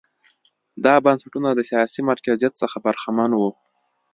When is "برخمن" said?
2.85-3.31